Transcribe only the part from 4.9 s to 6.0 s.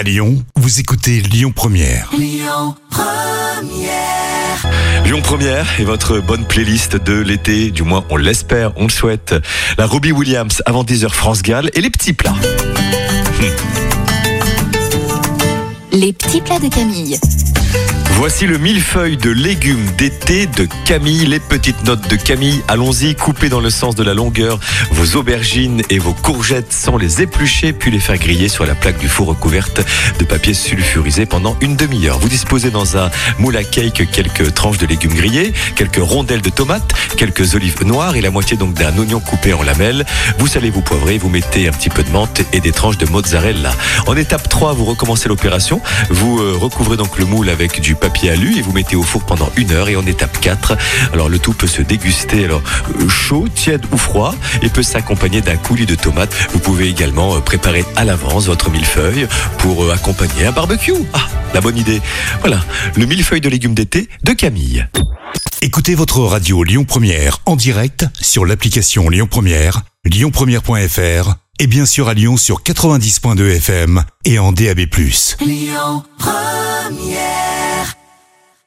Lyon Première est